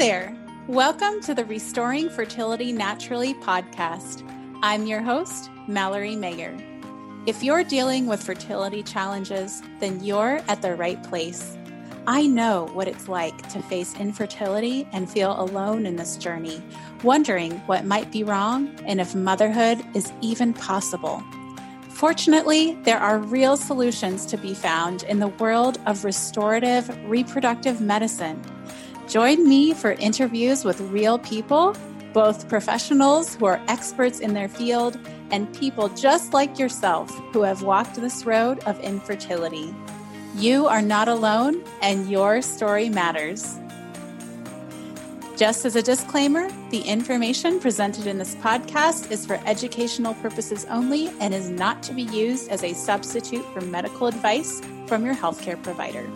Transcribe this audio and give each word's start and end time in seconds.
there. 0.00 0.34
Welcome 0.66 1.20
to 1.24 1.34
the 1.34 1.44
Restoring 1.44 2.08
Fertility 2.08 2.72
Naturally 2.72 3.34
podcast. 3.34 4.26
I'm 4.62 4.86
your 4.86 5.02
host, 5.02 5.50
Mallory 5.68 6.16
Mayer. 6.16 6.56
If 7.26 7.42
you're 7.42 7.64
dealing 7.64 8.06
with 8.06 8.22
fertility 8.22 8.82
challenges, 8.82 9.60
then 9.78 10.02
you're 10.02 10.40
at 10.48 10.62
the 10.62 10.74
right 10.74 11.02
place. 11.02 11.54
I 12.06 12.26
know 12.26 12.70
what 12.72 12.88
it's 12.88 13.08
like 13.08 13.46
to 13.50 13.60
face 13.60 13.94
infertility 14.00 14.88
and 14.90 15.10
feel 15.10 15.38
alone 15.38 15.84
in 15.84 15.96
this 15.96 16.16
journey, 16.16 16.62
wondering 17.04 17.58
what 17.66 17.84
might 17.84 18.10
be 18.10 18.24
wrong 18.24 18.74
and 18.86 19.02
if 19.02 19.14
motherhood 19.14 19.84
is 19.94 20.14
even 20.22 20.54
possible. 20.54 21.22
Fortunately, 21.90 22.72
there 22.84 22.98
are 22.98 23.18
real 23.18 23.58
solutions 23.58 24.24
to 24.24 24.38
be 24.38 24.54
found 24.54 25.02
in 25.02 25.18
the 25.18 25.28
world 25.28 25.78
of 25.84 26.06
restorative 26.06 26.88
reproductive 27.04 27.82
medicine. 27.82 28.42
Join 29.10 29.48
me 29.48 29.74
for 29.74 29.94
interviews 29.94 30.64
with 30.64 30.80
real 30.82 31.18
people, 31.18 31.76
both 32.12 32.48
professionals 32.48 33.34
who 33.34 33.46
are 33.46 33.60
experts 33.66 34.20
in 34.20 34.34
their 34.34 34.48
field 34.48 34.96
and 35.32 35.52
people 35.52 35.88
just 35.88 36.32
like 36.32 36.60
yourself 36.60 37.10
who 37.32 37.42
have 37.42 37.64
walked 37.64 37.96
this 37.96 38.24
road 38.24 38.60
of 38.66 38.78
infertility. 38.78 39.74
You 40.36 40.68
are 40.68 40.80
not 40.80 41.08
alone, 41.08 41.60
and 41.82 42.08
your 42.08 42.40
story 42.40 42.88
matters. 42.88 43.58
Just 45.36 45.64
as 45.64 45.74
a 45.74 45.82
disclaimer, 45.82 46.48
the 46.70 46.82
information 46.82 47.58
presented 47.58 48.06
in 48.06 48.18
this 48.18 48.36
podcast 48.36 49.10
is 49.10 49.26
for 49.26 49.40
educational 49.44 50.14
purposes 50.14 50.66
only 50.66 51.08
and 51.18 51.34
is 51.34 51.50
not 51.50 51.82
to 51.82 51.92
be 51.94 52.02
used 52.02 52.48
as 52.48 52.62
a 52.62 52.74
substitute 52.74 53.44
for 53.52 53.60
medical 53.60 54.06
advice 54.06 54.62
from 54.86 55.04
your 55.04 55.16
healthcare 55.16 55.60
provider. 55.64 56.08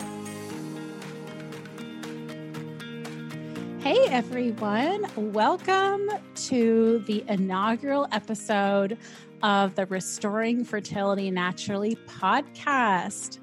Hey 3.85 4.07
everyone, 4.07 5.05
welcome 5.15 6.09
to 6.47 7.03
the 7.05 7.23
inaugural 7.27 8.07
episode 8.11 8.97
of 9.43 9.75
the 9.75 9.85
Restoring 9.85 10.63
Fertility 10.63 11.29
Naturally 11.29 11.95
podcast. 12.07 13.37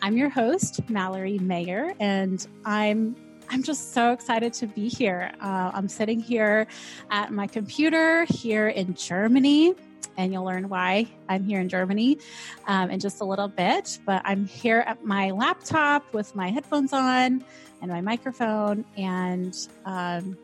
I'm 0.00 0.16
your 0.16 0.28
host, 0.28 0.88
Mallory 0.88 1.40
Mayer, 1.40 1.94
and 1.98 2.46
I'm 2.64 3.16
I'm 3.48 3.64
just 3.64 3.92
so 3.92 4.12
excited 4.12 4.52
to 4.52 4.68
be 4.68 4.88
here. 4.88 5.32
Uh, 5.40 5.72
I'm 5.74 5.88
sitting 5.88 6.20
here 6.20 6.68
at 7.10 7.32
my 7.32 7.48
computer 7.48 8.24
here 8.26 8.68
in 8.68 8.94
Germany, 8.94 9.74
and 10.18 10.32
you'll 10.32 10.44
learn 10.44 10.68
why 10.68 11.06
I'm 11.28 11.44
here 11.44 11.60
in 11.60 11.70
Germany 11.70 12.18
um, 12.66 12.90
in 12.90 13.00
just 13.00 13.22
a 13.22 13.24
little 13.24 13.48
bit. 13.48 13.98
But 14.04 14.20
I'm 14.24 14.46
here 14.46 14.80
at 14.80 15.04
my 15.04 15.30
laptop 15.30 16.12
with 16.12 16.34
my 16.34 16.50
headphones 16.50 16.92
on 16.92 17.42
and 17.80 17.90
my 17.90 18.02
microphone. 18.02 18.84
And 18.96 19.56
um, 19.86 20.36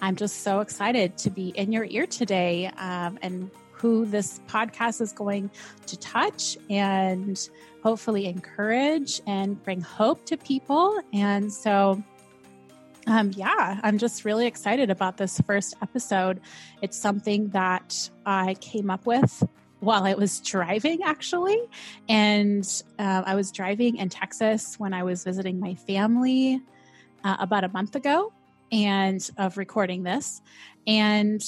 I'm 0.00 0.16
just 0.16 0.40
so 0.42 0.60
excited 0.60 1.18
to 1.18 1.30
be 1.30 1.50
in 1.50 1.70
your 1.70 1.84
ear 1.84 2.06
today 2.06 2.68
um, 2.78 3.18
and 3.22 3.50
who 3.72 4.06
this 4.06 4.40
podcast 4.48 5.00
is 5.00 5.12
going 5.12 5.50
to 5.86 5.98
touch 5.98 6.56
and 6.68 7.48
hopefully 7.82 8.26
encourage 8.26 9.20
and 9.26 9.62
bring 9.62 9.80
hope 9.80 10.24
to 10.26 10.36
people. 10.36 11.00
And 11.12 11.52
so, 11.52 12.02
um, 13.10 13.32
yeah, 13.34 13.80
I'm 13.82 13.98
just 13.98 14.24
really 14.24 14.46
excited 14.46 14.88
about 14.88 15.16
this 15.16 15.40
first 15.40 15.74
episode. 15.82 16.40
It's 16.80 16.96
something 16.96 17.48
that 17.48 18.08
I 18.24 18.54
came 18.60 18.88
up 18.88 19.04
with 19.04 19.42
while 19.80 20.04
I 20.04 20.14
was 20.14 20.38
driving, 20.40 21.02
actually. 21.02 21.58
And 22.08 22.64
uh, 23.00 23.24
I 23.26 23.34
was 23.34 23.50
driving 23.50 23.96
in 23.96 24.10
Texas 24.10 24.78
when 24.78 24.94
I 24.94 25.02
was 25.02 25.24
visiting 25.24 25.58
my 25.58 25.74
family 25.74 26.62
uh, 27.24 27.36
about 27.40 27.64
a 27.64 27.68
month 27.68 27.96
ago 27.96 28.32
and 28.70 29.28
of 29.36 29.58
recording 29.58 30.04
this. 30.04 30.40
And 30.86 31.42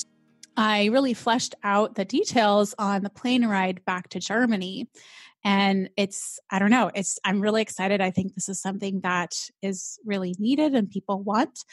I 0.56 0.86
really 0.86 1.14
fleshed 1.14 1.54
out 1.62 1.94
the 1.94 2.04
details 2.04 2.74
on 2.76 3.04
the 3.04 3.10
plane 3.10 3.46
ride 3.46 3.84
back 3.84 4.08
to 4.10 4.18
Germany. 4.18 4.88
And 5.44 5.90
it's, 5.96 6.38
I 6.50 6.58
don't 6.58 6.70
know, 6.70 6.90
it's, 6.94 7.18
I'm 7.24 7.40
really 7.40 7.62
excited. 7.62 8.00
I 8.00 8.10
think 8.10 8.34
this 8.34 8.48
is 8.48 8.60
something 8.60 9.00
that 9.00 9.34
is 9.60 9.98
really 10.04 10.34
needed 10.38 10.74
and 10.74 10.90
people 10.90 11.22
want. 11.22 11.64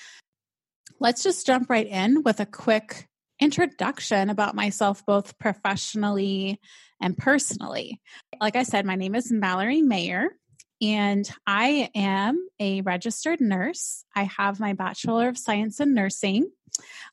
Let's 1.00 1.24
just 1.24 1.46
jump 1.46 1.69
right 1.69 1.88
in 1.88 2.24
with 2.24 2.40
a 2.40 2.46
quick 2.46 3.08
introduction 3.40 4.29
about 4.29 4.56
myself, 4.56 5.06
both 5.06 5.38
professionally 5.40 6.59
and 7.02 7.18
personally. 7.18 8.02
Like 8.41 8.56
I 8.56 8.63
said, 8.63 8.85
my 8.85 8.96
name 8.96 9.16
is 9.16 9.31
Mallory 9.31 9.81
Mayer, 9.81 10.29
and 10.81 11.29
I 11.47 11.90
am 11.96 12.47
a 12.59 12.81
registered 12.81 13.41
nurse. 13.41 14.03
I 14.16 14.24
have 14.24 14.59
my 14.59 14.74
Bachelor 14.74 15.29
of 15.29 15.38
Science 15.38 15.79
in 15.79 15.94
Nursing. 15.94 16.50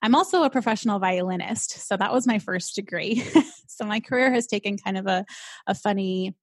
I'm 0.03 0.15
also 0.15 0.43
a 0.43 0.51
professional 0.51 0.99
violinist, 0.99 1.87
so 1.87 1.97
that 1.97 2.13
was 2.13 2.27
my 2.27 2.39
first 2.39 2.75
degree. 2.75 3.25
so 3.67 3.85
my 3.85 4.01
career 4.01 4.33
has 4.33 4.47
taken 4.47 4.79
kind 4.79 4.99
of 4.99 5.07
a, 5.07 5.25
a 5.67 5.75
funny, 5.75 6.35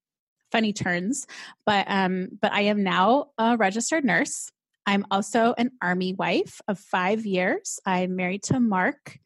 funny 0.53 0.71
turns, 0.71 1.27
but 1.65 1.85
um, 1.89 2.29
but 2.39 2.53
I 2.53 2.61
am 2.61 2.83
now 2.83 3.31
a 3.37 3.57
registered 3.57 4.05
nurse. 4.05 4.51
I'm 4.85 5.05
also 5.11 5.53
an 5.57 5.71
army 5.81 6.13
wife 6.13 6.61
of 6.67 6.77
five 6.79 7.25
years. 7.25 7.79
I'm 7.85 8.15
married 8.15 8.43
to 8.43 8.59
Mark, 8.59 9.17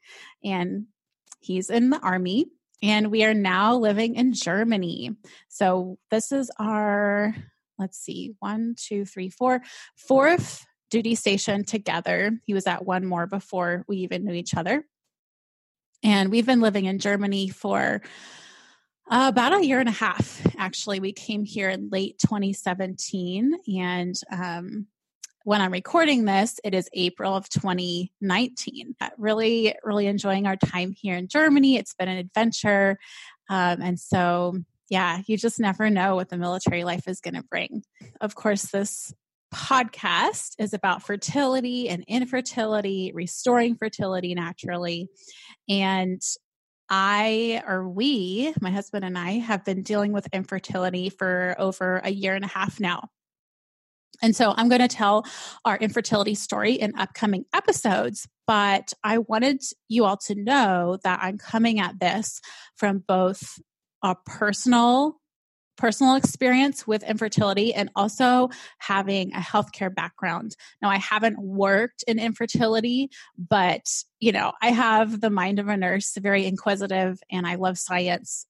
and 0.43 0.85
he's 1.41 1.69
in 1.69 1.91
the 1.91 1.99
army. 1.99 2.47
And 2.83 3.11
we 3.11 3.23
are 3.23 3.33
now 3.33 3.75
living 3.75 4.15
in 4.15 4.33
Germany. 4.33 5.11
So 5.49 5.97
this 6.11 6.31
is 6.31 6.51
our, 6.59 7.35
let's 7.79 7.97
see, 7.97 8.35
one, 8.39 8.75
two, 8.77 9.03
three, 9.03 9.29
four, 9.29 9.61
fourth 9.95 10.63
duty 10.91 11.15
station 11.15 11.65
together. 11.65 12.39
He 12.45 12.53
was 12.53 12.67
at 12.67 12.85
one 12.85 13.03
more 13.03 13.25
before 13.25 13.83
we 13.87 13.97
even 13.97 14.25
knew 14.25 14.33
each 14.33 14.53
other. 14.53 14.85
And 16.03 16.29
we've 16.29 16.45
been 16.45 16.61
living 16.61 16.85
in 16.85 16.99
Germany 16.99 17.49
for 17.49 18.03
uh, 19.09 19.25
about 19.29 19.53
a 19.53 19.65
year 19.65 19.79
and 19.79 19.89
a 19.89 19.93
half. 19.93 20.41
Actually, 20.57 20.99
we 20.99 21.13
came 21.13 21.43
here 21.43 21.69
in 21.69 21.89
late 21.89 22.19
2017, 22.19 23.55
and 23.79 24.15
um, 24.31 24.87
when 25.43 25.61
I'm 25.61 25.71
recording 25.71 26.25
this, 26.25 26.59
it 26.65 26.73
is 26.73 26.89
April 26.91 27.33
of 27.33 27.47
2019. 27.47 28.95
Really, 29.17 29.73
really 29.81 30.07
enjoying 30.07 30.45
our 30.45 30.57
time 30.57 30.91
here 30.91 31.15
in 31.15 31.29
Germany. 31.29 31.77
It's 31.77 31.93
been 31.93 32.09
an 32.09 32.17
adventure. 32.17 32.99
Um, 33.49 33.81
and 33.81 33.97
so, 33.97 34.57
yeah, 34.89 35.21
you 35.25 35.37
just 35.37 35.57
never 35.57 35.89
know 35.89 36.15
what 36.15 36.27
the 36.27 36.37
military 36.37 36.83
life 36.83 37.07
is 37.07 37.21
going 37.21 37.35
to 37.35 37.43
bring. 37.43 37.83
Of 38.19 38.35
course, 38.35 38.63
this 38.63 39.13
podcast 39.53 40.55
is 40.59 40.73
about 40.73 41.03
fertility 41.03 41.87
and 41.87 42.03
infertility, 42.09 43.13
restoring 43.15 43.75
fertility 43.77 44.35
naturally. 44.35 45.07
And 45.69 46.21
I 46.89 47.63
or 47.67 47.87
we, 47.87 48.53
my 48.61 48.71
husband 48.71 49.03
and 49.03 49.17
I, 49.17 49.31
have 49.33 49.65
been 49.65 49.83
dealing 49.83 50.13
with 50.13 50.27
infertility 50.33 51.09
for 51.09 51.55
over 51.57 51.97
a 52.03 52.09
year 52.09 52.35
and 52.35 52.45
a 52.45 52.47
half 52.47 52.79
now. 52.79 53.09
And 54.21 54.35
so 54.35 54.53
I'm 54.55 54.69
going 54.69 54.81
to 54.81 54.87
tell 54.87 55.25
our 55.63 55.77
infertility 55.77 56.35
story 56.35 56.73
in 56.73 56.97
upcoming 56.97 57.45
episodes, 57.53 58.27
but 58.47 58.93
I 59.03 59.19
wanted 59.19 59.61
you 59.89 60.05
all 60.05 60.17
to 60.17 60.35
know 60.35 60.97
that 61.03 61.19
I'm 61.21 61.37
coming 61.37 61.79
at 61.79 61.99
this 61.99 62.41
from 62.75 63.03
both 63.07 63.59
a 64.01 64.15
personal 64.25 65.19
personal 65.77 66.15
experience 66.15 66.85
with 66.85 67.03
infertility 67.03 67.73
and 67.73 67.89
also 67.95 68.49
having 68.79 69.33
a 69.33 69.39
healthcare 69.39 69.93
background. 69.93 70.55
Now, 70.81 70.89
I 70.89 70.97
haven't 70.97 71.39
worked 71.39 72.03
in 72.07 72.19
infertility, 72.19 73.09
but 73.37 73.87
you 74.19 74.31
know, 74.31 74.53
I 74.61 74.71
have 74.71 75.21
the 75.21 75.29
mind 75.29 75.59
of 75.59 75.67
a 75.67 75.77
nurse, 75.77 76.17
very 76.17 76.45
inquisitive, 76.45 77.19
and 77.31 77.47
I 77.47 77.55
love 77.55 77.77
science 77.77 78.45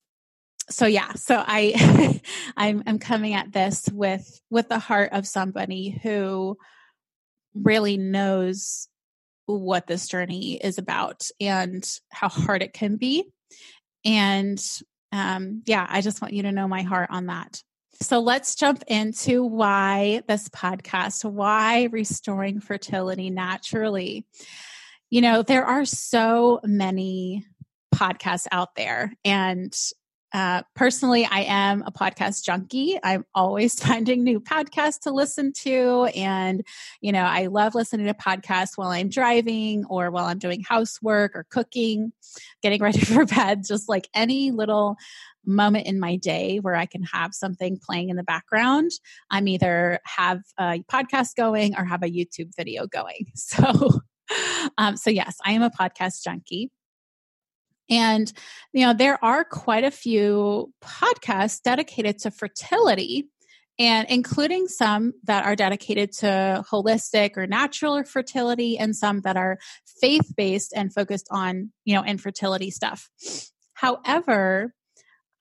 so 0.69 0.85
yeah 0.85 1.13
so 1.13 1.41
i 1.47 2.19
I'm, 2.57 2.83
I'm 2.85 2.99
coming 2.99 3.33
at 3.33 3.53
this 3.53 3.87
with 3.91 4.41
with 4.49 4.67
the 4.67 4.79
heart 4.79 5.11
of 5.13 5.25
somebody 5.25 5.99
who 6.03 6.57
really 7.53 7.97
knows 7.97 8.87
what 9.45 9.87
this 9.87 10.07
journey 10.07 10.55
is 10.55 10.77
about 10.77 11.29
and 11.39 11.89
how 12.11 12.27
hard 12.27 12.61
it 12.61 12.73
can 12.73 12.97
be 12.97 13.31
and 14.03 14.61
um 15.11 15.61
yeah 15.65 15.85
i 15.89 16.01
just 16.01 16.21
want 16.21 16.33
you 16.33 16.43
to 16.43 16.51
know 16.51 16.67
my 16.67 16.81
heart 16.81 17.09
on 17.11 17.27
that. 17.27 17.61
So 17.99 18.19
let's 18.19 18.55
jump 18.55 18.83
into 18.87 19.43
why 19.43 20.21
this 20.27 20.49
podcast 20.49 21.25
why 21.25 21.89
restoring 21.91 22.59
fertility 22.59 23.29
naturally. 23.31 24.25
You 25.09 25.21
know 25.21 25.41
there 25.41 25.65
are 25.65 25.85
so 25.85 26.59
many 26.63 27.45
podcasts 27.95 28.47
out 28.51 28.75
there 28.75 29.13
and 29.25 29.75
uh, 30.33 30.61
personally, 30.75 31.25
I 31.25 31.41
am 31.41 31.83
a 31.85 31.91
podcast 31.91 32.43
junkie. 32.43 32.99
I'm 33.03 33.25
always 33.33 33.79
finding 33.83 34.23
new 34.23 34.39
podcasts 34.39 35.01
to 35.01 35.11
listen 35.11 35.53
to. 35.63 36.09
And, 36.15 36.63
you 37.01 37.11
know, 37.11 37.23
I 37.23 37.47
love 37.47 37.75
listening 37.75 38.07
to 38.07 38.13
podcasts 38.13 38.77
while 38.77 38.89
I'm 38.89 39.09
driving 39.09 39.85
or 39.85 40.11
while 40.11 40.25
I'm 40.25 40.39
doing 40.39 40.63
housework 40.67 41.35
or 41.35 41.45
cooking, 41.49 42.11
getting 42.61 42.81
ready 42.83 42.99
for 42.99 43.25
bed, 43.25 43.63
just 43.65 43.87
like 43.87 44.09
any 44.13 44.51
little 44.51 44.97
moment 45.45 45.87
in 45.87 45.99
my 45.99 46.17
day 46.17 46.57
where 46.57 46.75
I 46.75 46.85
can 46.85 47.03
have 47.03 47.33
something 47.33 47.79
playing 47.81 48.09
in 48.09 48.17
the 48.17 48.23
background. 48.23 48.91
I'm 49.31 49.47
either 49.47 49.99
have 50.05 50.41
a 50.59 50.83
podcast 50.91 51.35
going 51.35 51.75
or 51.77 51.85
have 51.85 52.03
a 52.03 52.11
YouTube 52.11 52.51
video 52.55 52.87
going. 52.87 53.27
So 53.35 54.01
um, 54.77 54.97
so, 54.97 55.09
yes, 55.09 55.37
I 55.45 55.53
am 55.53 55.63
a 55.63 55.69
podcast 55.69 56.23
junkie. 56.23 56.69
And, 57.89 58.31
you 58.73 58.85
know, 58.85 58.93
there 58.93 59.23
are 59.23 59.43
quite 59.43 59.83
a 59.83 59.91
few 59.91 60.73
podcasts 60.81 61.61
dedicated 61.61 62.19
to 62.19 62.31
fertility 62.31 63.29
and 63.79 64.07
including 64.09 64.67
some 64.67 65.13
that 65.23 65.45
are 65.45 65.55
dedicated 65.55 66.11
to 66.11 66.65
holistic 66.69 67.37
or 67.37 67.45
natural 67.45 68.03
fertility 68.03 68.77
and 68.77 68.95
some 68.95 69.21
that 69.21 69.37
are 69.37 69.59
faith 70.01 70.33
based 70.35 70.73
and 70.75 70.93
focused 70.93 71.27
on, 71.29 71.71
you 71.85 71.93
know, 71.93 72.03
infertility 72.03 72.71
stuff. 72.71 73.09
However, 73.73 74.73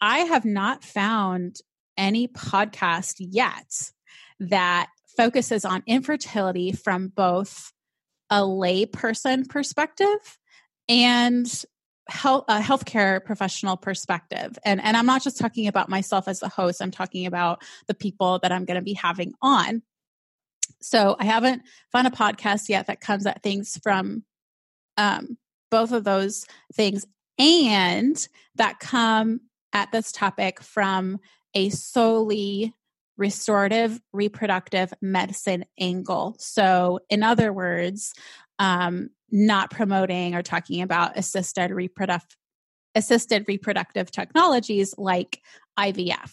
I 0.01 0.19
have 0.19 0.45
not 0.45 0.85
found 0.85 1.57
any 1.97 2.29
podcast 2.29 3.15
yet 3.19 3.91
that 4.39 4.89
focuses 5.17 5.65
on 5.65 5.83
infertility 5.87 6.73
from 6.73 7.09
both 7.09 7.73
a 8.29 8.41
layperson 8.41 9.49
perspective 9.49 10.39
and 10.89 11.65
health, 12.09 12.45
a 12.49 12.61
healthcare 12.61 13.25
professional 13.25 13.77
perspective. 13.77 14.59
And, 14.65 14.83
and 14.83 14.97
I'm 14.97 15.07
not 15.07 15.23
just 15.23 15.39
talking 15.39 15.67
about 15.67 15.89
myself 15.89 16.29
as 16.29 16.41
the 16.41 16.49
host, 16.49 16.81
I'm 16.81 16.91
talking 16.91 17.27
about 17.27 17.63
the 17.89 17.95
people 17.95 18.39
that 18.43 18.53
I'm 18.53 18.65
going 18.65 18.79
to 18.79 18.85
be 18.85 18.95
having 18.95 19.33
on. 19.43 19.83
So 20.81 21.17
I 21.19 21.25
haven't 21.25 21.63
found 21.91 22.07
a 22.07 22.11
podcast 22.11 22.69
yet 22.69 22.87
that 22.87 23.01
comes 23.01 23.27
at 23.27 23.43
things 23.43 23.79
from 23.83 24.25
um, 24.97 25.37
both 25.71 25.93
of 25.93 26.05
those 26.05 26.47
things 26.75 27.07
and 27.39 28.29
that 28.55 28.79
come 28.79 29.41
at 29.73 29.93
this 29.93 30.13
topic 30.13 30.63
from 30.63 31.19
a 31.55 31.69
solely 31.71 32.73
restorative 33.17 34.01
reproductive 34.13 34.93
medicine 35.01 35.65
angle. 35.79 36.37
So, 36.39 37.01
in 37.09 37.23
other 37.23 37.53
words, 37.53 38.15
um, 38.59 39.11
not 39.31 39.71
promoting 39.71 40.35
or 40.35 40.43
talking 40.43 40.83
about 40.83 41.17
assisted 41.17 41.71
reproductive 41.71 42.37
assisted 42.95 43.45
reproductive 43.47 44.11
technologies 44.11 44.95
like 44.97 45.43
IVF. 45.79 46.33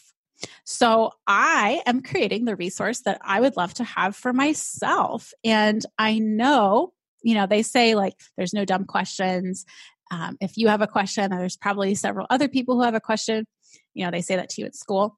So 0.63 1.11
I 1.27 1.81
am 1.85 2.01
creating 2.01 2.45
the 2.45 2.55
resource 2.55 3.01
that 3.01 3.19
I 3.21 3.41
would 3.41 3.57
love 3.57 3.73
to 3.75 3.83
have 3.83 4.15
for 4.15 4.31
myself. 4.31 5.33
And 5.43 5.85
I 5.97 6.19
know, 6.19 6.93
you 7.21 7.35
know, 7.35 7.45
they 7.45 7.63
say 7.63 7.95
like 7.95 8.15
there's 8.37 8.53
no 8.53 8.63
dumb 8.63 8.85
questions. 8.85 9.65
Um, 10.09 10.37
if 10.39 10.57
you 10.57 10.69
have 10.69 10.81
a 10.81 10.87
question, 10.87 11.29
there's 11.31 11.57
probably 11.57 11.95
several 11.95 12.27
other 12.29 12.47
people 12.47 12.75
who 12.75 12.83
have 12.83 12.95
a 12.95 13.01
question. 13.01 13.45
You 13.93 14.05
know, 14.05 14.11
they 14.11 14.21
say 14.21 14.37
that 14.37 14.49
to 14.49 14.61
you 14.61 14.67
at 14.67 14.75
school 14.75 15.17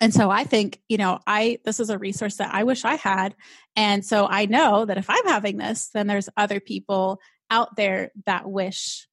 and 0.00 0.12
so 0.12 0.30
i 0.30 0.44
think 0.44 0.80
you 0.88 0.96
know 0.96 1.18
i 1.26 1.58
this 1.64 1.80
is 1.80 1.90
a 1.90 1.98
resource 1.98 2.36
that 2.36 2.52
i 2.54 2.64
wish 2.64 2.84
i 2.84 2.94
had. 2.96 3.34
And 3.76 4.04
so 4.04 4.26
i 4.28 4.46
know 4.46 4.84
that 4.84 4.98
if 4.98 5.08
i'm 5.08 5.26
having 5.26 5.56
this 5.56 5.90
then 5.90 6.06
there's 6.06 6.28
other 6.36 6.60
people 6.60 7.20
out 7.50 7.76
there 7.76 8.10
that 8.26 8.48
wish 8.48 9.08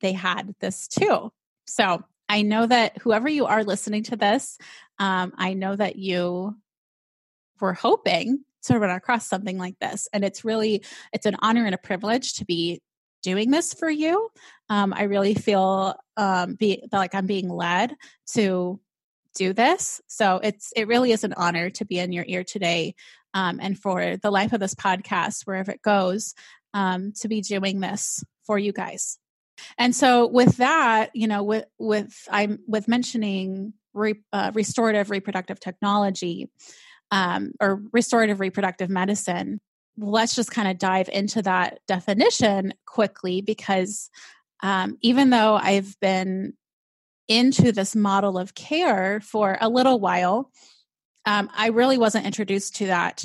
they 0.00 0.12
had 0.12 0.54
this 0.60 0.88
too. 0.88 1.30
So 1.66 2.02
i 2.28 2.42
know 2.42 2.66
that 2.66 2.98
whoever 2.98 3.28
you 3.28 3.46
are 3.46 3.64
listening 3.64 4.02
to 4.04 4.16
this 4.16 4.58
um, 4.98 5.32
i 5.36 5.54
know 5.54 5.74
that 5.74 5.96
you 5.96 6.56
were 7.60 7.74
hoping 7.74 8.44
to 8.64 8.78
run 8.78 8.90
across 8.90 9.26
something 9.28 9.58
like 9.58 9.78
this. 9.78 10.08
And 10.12 10.24
it's 10.24 10.44
really 10.44 10.84
it's 11.12 11.26
an 11.26 11.36
honor 11.40 11.66
and 11.66 11.74
a 11.74 11.78
privilege 11.78 12.34
to 12.34 12.44
be 12.44 12.80
doing 13.22 13.50
this 13.50 13.72
for 13.72 13.88
you. 13.88 14.28
Um, 14.68 14.92
i 14.94 15.04
really 15.04 15.34
feel 15.34 15.94
um, 16.16 16.54
be, 16.54 16.86
like 16.92 17.14
i'm 17.14 17.26
being 17.26 17.48
led 17.48 17.94
to 18.34 18.80
do 19.34 19.52
this. 19.52 20.00
So 20.06 20.40
it's 20.42 20.72
it 20.76 20.88
really 20.88 21.12
is 21.12 21.24
an 21.24 21.34
honor 21.36 21.70
to 21.70 21.84
be 21.84 21.98
in 21.98 22.12
your 22.12 22.24
ear 22.26 22.44
today, 22.44 22.94
um, 23.34 23.58
and 23.60 23.78
for 23.78 24.16
the 24.16 24.30
life 24.30 24.52
of 24.52 24.60
this 24.60 24.74
podcast, 24.74 25.42
wherever 25.44 25.70
it 25.72 25.82
goes, 25.82 26.34
um, 26.72 27.12
to 27.20 27.28
be 27.28 27.40
doing 27.40 27.80
this 27.80 28.24
for 28.46 28.58
you 28.58 28.72
guys. 28.72 29.18
And 29.78 29.94
so 29.94 30.26
with 30.26 30.56
that, 30.56 31.10
you 31.14 31.26
know, 31.26 31.42
with 31.42 31.66
with 31.78 32.12
I'm 32.30 32.58
with 32.66 32.88
mentioning 32.88 33.74
re, 33.92 34.14
uh, 34.32 34.50
restorative 34.54 35.10
reproductive 35.10 35.60
technology 35.60 36.50
um, 37.10 37.52
or 37.60 37.82
restorative 37.92 38.40
reproductive 38.40 38.90
medicine. 38.90 39.60
Let's 39.96 40.34
just 40.34 40.50
kind 40.50 40.68
of 40.68 40.78
dive 40.78 41.08
into 41.08 41.42
that 41.42 41.78
definition 41.86 42.74
quickly 42.84 43.40
because 43.40 44.10
um, 44.62 44.98
even 45.02 45.30
though 45.30 45.54
I've 45.54 45.94
been 46.00 46.54
into 47.28 47.72
this 47.72 47.94
model 47.94 48.38
of 48.38 48.54
care 48.54 49.20
for 49.20 49.56
a 49.60 49.68
little 49.68 49.98
while, 49.98 50.50
um, 51.26 51.50
I 51.54 51.68
really 51.68 51.98
wasn't 51.98 52.26
introduced 52.26 52.76
to 52.76 52.86
that 52.86 53.24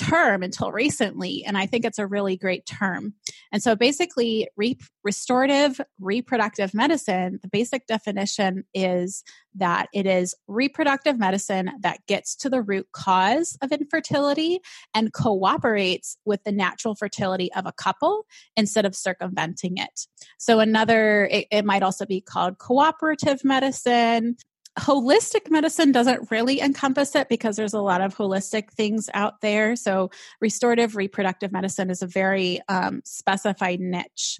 term 0.00 0.42
until 0.42 0.72
recently, 0.72 1.44
and 1.46 1.58
I 1.58 1.66
think 1.66 1.84
it's 1.84 1.98
a 1.98 2.06
really 2.06 2.36
great 2.36 2.64
term. 2.64 3.14
And 3.52 3.62
so, 3.62 3.76
basically, 3.76 4.48
re- 4.56 4.78
restorative 5.04 5.80
reproductive 6.00 6.72
medicine, 6.72 7.38
the 7.42 7.48
basic 7.48 7.86
definition 7.86 8.64
is 8.72 9.22
that 9.54 9.88
it 9.92 10.06
is 10.06 10.34
reproductive 10.48 11.18
medicine 11.18 11.70
that 11.80 11.98
gets 12.06 12.34
to 12.36 12.48
the 12.48 12.62
root 12.62 12.86
cause 12.92 13.58
of 13.60 13.72
infertility 13.72 14.60
and 14.94 15.12
cooperates 15.12 16.16
with 16.24 16.42
the 16.44 16.52
natural 16.52 16.94
fertility 16.94 17.52
of 17.52 17.66
a 17.66 17.72
couple 17.72 18.24
instead 18.56 18.86
of 18.86 18.94
circumventing 18.94 19.76
it. 19.76 20.06
So, 20.38 20.60
another, 20.60 21.26
it, 21.30 21.46
it 21.50 21.64
might 21.64 21.82
also 21.82 22.06
be 22.06 22.22
called 22.22 22.58
cooperative 22.58 23.44
medicine 23.44 24.36
holistic 24.78 25.50
medicine 25.50 25.92
doesn't 25.92 26.30
really 26.30 26.60
encompass 26.60 27.14
it 27.14 27.28
because 27.28 27.56
there's 27.56 27.74
a 27.74 27.80
lot 27.80 28.00
of 28.00 28.16
holistic 28.16 28.70
things 28.70 29.10
out 29.14 29.40
there. 29.40 29.76
So, 29.76 30.10
restorative 30.40 30.96
reproductive 30.96 31.52
medicine 31.52 31.90
is 31.90 32.02
a 32.02 32.06
very 32.06 32.60
um, 32.68 33.02
specified 33.04 33.80
niche. 33.80 34.38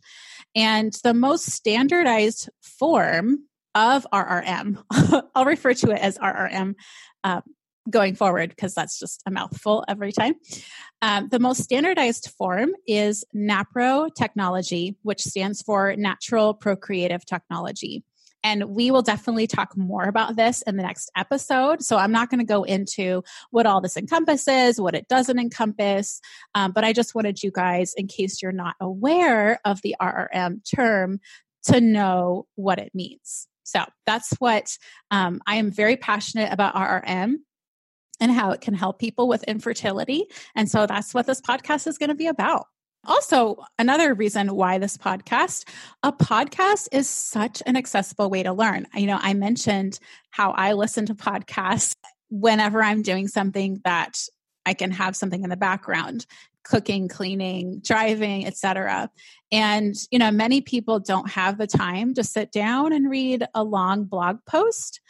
And 0.55 0.93
the 1.05 1.15
most 1.15 1.51
standardized 1.51 2.49
form 2.61 3.45
of 3.75 4.07
RRM, 4.13 4.83
I'll 5.35 5.45
refer 5.45 5.75
to 5.75 5.91
it 5.91 6.01
as 6.01 6.19
RRM. 6.19 6.75
Uh, 7.23 7.41
going 7.89 8.15
forward, 8.15 8.51
because 8.51 8.75
that's 8.75 8.99
just 8.99 9.23
a 9.27 9.31
mouthful 9.31 9.85
every 9.89 10.13
time. 10.13 10.35
Um, 11.03 11.29
the 11.29 11.39
most 11.39 11.63
standardized 11.63 12.31
form 12.37 12.71
is 12.87 13.25
NAPRO 13.35 14.15
technology, 14.15 14.97
which 15.03 15.23
stands 15.23 15.63
for 15.63 15.97
Natural 15.97 16.55
Procreative 16.55 17.25
Technology. 17.25 18.05
And 18.43 18.71
we 18.71 18.91
will 18.91 19.03
definitely 19.03 19.47
talk 19.47 19.77
more 19.77 20.05
about 20.05 20.37
this 20.37 20.63
in 20.63 20.77
the 20.77 20.83
next 20.83 21.11
episode. 21.17 21.83
So 21.83 21.97
I'm 21.97 22.13
not 22.13 22.31
going 22.31 22.39
to 22.41 22.45
go 22.45 22.63
into 22.65 23.23
what 23.51 23.67
all 23.67 23.81
this 23.81 23.97
encompasses, 23.97 24.81
what 24.81 24.95
it 24.95 25.09
doesn't 25.09 25.39
encompass. 25.39 26.21
Um, 26.55 26.73
but 26.73 26.85
I 26.85 26.93
just 26.93 27.15
wanted 27.15 27.43
you 27.43 27.51
guys, 27.51 27.95
in 27.97 28.07
case 28.07 28.41
you're 28.41 28.53
not 28.53 28.77
aware 28.81 29.61
of 29.65 29.83
the 29.83 29.97
RRM 30.01 30.61
term, 30.75 31.21
to 31.65 31.81
know 31.81 32.47
what 32.55 32.79
it 32.79 32.95
means. 32.95 33.47
So 33.65 33.85
that's 34.07 34.33
what 34.39 34.77
um, 35.11 35.41
I 35.47 35.57
am 35.57 35.71
very 35.71 35.97
passionate 35.97 36.53
about 36.53 36.75
RRM 36.75 37.35
and 38.21 38.33
how 38.33 38.51
it 38.51 38.61
can 38.61 38.75
help 38.75 38.99
people 38.99 39.29
with 39.29 39.45
infertility. 39.45 40.27
And 40.55 40.69
so 40.69 40.87
that's 40.87 41.15
what 41.15 41.27
this 41.27 41.41
podcast 41.41 41.87
is 41.87 41.99
going 41.99 42.09
to 42.09 42.15
be 42.15 42.27
about. 42.27 42.67
Also, 43.07 43.57
another 43.79 44.13
reason 44.13 44.55
why 44.55 44.79
this 44.79 44.97
podcast, 44.97 45.67
a 46.03 46.13
podcast 46.13 46.89
is 46.93 47.09
such 47.09 47.63
an 47.65 47.77
accessible 47.77 48.29
way 48.29 48.43
to 48.43 48.53
learn. 48.53 48.87
You 48.95 49.07
know, 49.07 49.19
I 49.21 49.33
mentioned 49.33 49.99
how 50.31 50.51
I 50.51 50.75
listen 50.75 51.07
to 51.07 51.15
podcasts 51.15 51.97
whenever 52.29 52.83
I'm 52.83 53.03
doing 53.03 53.27
something 53.27 53.81
that 53.85 54.19
I 54.67 54.75
can 54.75 54.91
have 54.91 55.17
something 55.17 55.43
in 55.43 55.51
the 55.51 55.57
background, 55.57 56.27
cooking, 56.63 57.09
cleaning, 57.09 57.81
driving, 57.83 58.47
etc. 58.47 59.11
And, 59.51 59.95
you 60.11 60.19
know, 60.19 60.31
many 60.31 60.61
people 60.61 61.01
don't 61.01 61.31
have 61.31 61.57
the 61.57 61.67
time 61.67 62.13
to 62.15 62.23
sit 62.23 62.53
down 62.53 62.93
and 62.93 63.11
read 63.11 63.47
a 63.55 63.65
long 63.65 64.05
blog 64.05 64.39
post 64.47 65.01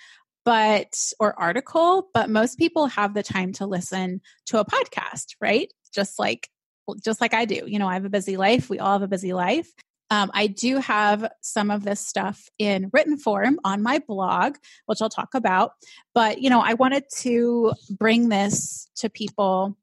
but 0.43 1.13
or 1.21 1.39
article 1.39 2.09
but 2.15 2.31
most 2.31 2.57
people 2.57 2.87
have 2.87 3.13
the 3.13 3.23
time 3.23 3.53
to 3.53 3.67
listen 3.67 4.23
to 4.47 4.59
a 4.59 4.65
podcast 4.65 5.37
right 5.39 5.71
just 5.95 6.19
like 6.19 6.49
just 6.95 7.21
like 7.21 7.35
I 7.35 7.45
do. 7.45 7.63
You 7.67 7.79
know, 7.79 7.89
I 7.89 7.95
have 7.95 8.05
a 8.05 8.11
busy 8.11 8.37
life. 8.37 8.71
We 8.71 8.79
all 8.79 8.93
have 8.93 9.03
a 9.03 9.09
busy 9.09 9.33
life. 9.33 9.71
Um, 10.11 10.31
I 10.35 10.49
do 10.49 10.79
have 10.79 11.31
some 11.41 11.71
of 11.71 11.85
this 11.85 12.01
stuff 12.01 12.49
in 12.59 12.91
written 12.93 13.17
form 13.17 13.61
on 13.65 13.83
my 13.83 14.01
blog, 14.01 14.57
which 14.87 15.01
I'll 15.01 15.09
talk 15.09 15.35
about. 15.35 15.73
But, 16.15 16.43
you 16.43 16.51
know, 16.51 16.61
I 16.61 16.75
wanted 16.75 17.05
to 17.19 17.73
bring 17.89 18.29
this 18.29 18.89
to 18.97 19.09
people 19.09 19.77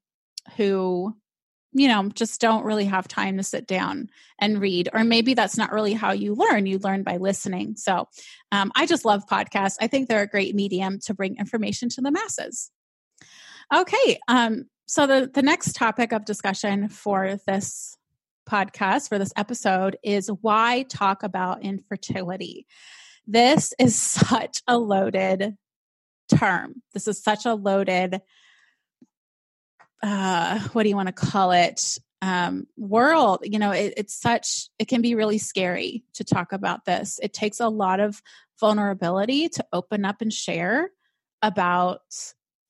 who, 0.57 1.15
you 1.71 1.87
know, 1.87 2.09
just 2.09 2.41
don't 2.41 2.65
really 2.65 2.85
have 2.85 3.07
time 3.07 3.37
to 3.37 3.43
sit 3.43 3.67
down 3.67 4.09
and 4.39 4.59
read. 4.59 4.89
Or 4.93 5.05
maybe 5.05 5.33
that's 5.33 5.57
not 5.57 5.71
really 5.71 5.93
how 5.93 6.11
you 6.11 6.35
learn. 6.35 6.65
You 6.65 6.79
learn 6.79 7.03
by 7.03 7.17
listening. 7.17 7.77
So 7.77 8.09
um, 8.51 8.71
I 8.75 8.85
just 8.85 9.05
love 9.05 9.27
podcasts. 9.27 9.77
I 9.79 9.87
think 9.87 10.09
they're 10.09 10.23
a 10.23 10.27
great 10.27 10.55
medium 10.55 10.99
to 11.05 11.13
bring 11.13 11.37
information 11.37 11.87
to 11.89 12.01
the 12.01 12.11
masses. 12.11 12.69
Okay. 13.73 14.19
Um, 14.27 14.65
so 14.87 15.05
the, 15.05 15.29
the 15.31 15.41
next 15.41 15.75
topic 15.75 16.11
of 16.11 16.25
discussion 16.25 16.89
for 16.89 17.37
this 17.45 17.97
podcast, 18.49 19.09
for 19.09 19.19
this 19.19 19.33
episode, 19.35 19.97
is 20.03 20.29
why 20.41 20.85
talk 20.89 21.23
about 21.23 21.63
infertility. 21.63 22.65
This 23.27 23.73
is 23.77 23.95
such 23.99 24.61
a 24.67 24.77
loaded 24.77 25.55
term. 26.29 26.81
This 26.93 27.07
is 27.07 27.21
such 27.21 27.45
a 27.45 27.53
loaded 27.53 28.21
uh, 30.03 30.59
what 30.73 30.83
do 30.83 30.89
you 30.89 30.95
want 30.95 31.07
to 31.07 31.13
call 31.13 31.51
it? 31.51 31.97
um, 32.21 32.65
world 32.77 33.39
you 33.43 33.59
know 33.59 33.71
it, 33.71 33.93
it's 33.97 34.19
such 34.19 34.69
it 34.79 34.87
can 34.87 35.01
be 35.01 35.15
really 35.15 35.37
scary 35.37 36.03
to 36.13 36.23
talk 36.23 36.51
about 36.51 36.85
this 36.85 37.19
it 37.21 37.33
takes 37.33 37.59
a 37.59 37.69
lot 37.69 37.99
of 37.99 38.21
vulnerability 38.59 39.49
to 39.49 39.65
open 39.71 40.03
up 40.03 40.21
and 40.21 40.33
share 40.33 40.89
about 41.41 42.01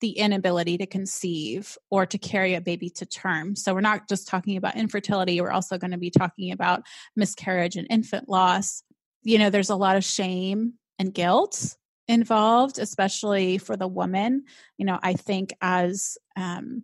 the 0.02 0.12
inability 0.12 0.78
to 0.78 0.86
conceive 0.86 1.78
or 1.90 2.06
to 2.06 2.18
carry 2.18 2.54
a 2.54 2.62
baby 2.62 2.90
to 2.92 3.06
term. 3.06 3.56
So 3.56 3.74
we're 3.74 3.82
not 3.82 4.08
just 4.08 4.28
talking 4.28 4.58
about 4.58 4.76
infertility, 4.76 5.42
we're 5.42 5.52
also 5.52 5.78
going 5.78 5.92
to 5.92 5.98
be 5.98 6.12
talking 6.12 6.52
about 6.52 6.84
miscarriage 7.16 7.76
and 7.76 7.88
infant 7.90 8.30
loss. 8.30 8.84
You 9.24 9.40
know, 9.40 9.50
there's 9.50 9.70
a 9.70 9.76
lot 9.76 9.98
of 9.98 10.04
shame 10.04 10.74
and 11.00 11.14
guilt 11.14 11.76
involved, 12.08 12.80
especially 12.80 13.58
for 13.58 13.76
the 13.76 13.88
woman. 13.88 14.46
You 14.78 14.86
know, 14.86 15.00
I 15.02 15.14
think 15.14 15.54
as 15.62 16.18
um 16.36 16.84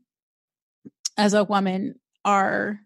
as 1.17 1.33
a 1.33 1.43
woman 1.43 1.99
our 2.25 2.79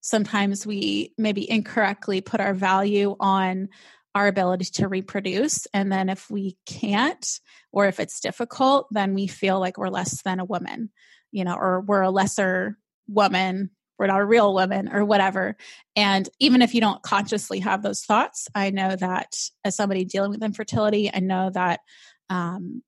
sometimes 0.00 0.66
we 0.66 1.12
maybe 1.18 1.48
incorrectly 1.50 2.20
put 2.20 2.40
our 2.40 2.54
value 2.54 3.16
on 3.20 3.68
our 4.14 4.26
ability 4.26 4.64
to 4.64 4.88
reproduce. 4.88 5.66
And 5.72 5.92
then 5.92 6.08
if 6.08 6.30
we 6.30 6.56
can't, 6.66 7.26
or 7.72 7.86
if 7.86 8.00
it's 8.00 8.20
difficult, 8.20 8.88
then 8.90 9.14
we 9.14 9.26
feel 9.26 9.60
like 9.60 9.78
we're 9.78 9.88
less 9.88 10.22
than 10.22 10.40
a 10.40 10.44
woman, 10.44 10.90
you 11.30 11.44
know, 11.44 11.54
or 11.54 11.80
we're 11.80 12.02
a 12.02 12.10
lesser 12.10 12.78
woman, 13.06 13.70
we're 13.98 14.06
not 14.06 14.20
a 14.20 14.24
real 14.24 14.54
woman, 14.54 14.88
or 14.92 15.04
whatever. 15.04 15.56
And 15.96 16.28
even 16.38 16.62
if 16.62 16.74
you 16.74 16.80
don't 16.80 17.02
consciously 17.02 17.60
have 17.60 17.82
those 17.82 18.02
thoughts, 18.02 18.48
I 18.54 18.70
know 18.70 18.94
that 18.96 19.36
as 19.64 19.76
somebody 19.76 20.04
dealing 20.04 20.30
with 20.30 20.42
infertility, 20.42 21.10
I 21.12 21.20
know 21.20 21.50
that 21.50 21.80
um, 22.30 22.82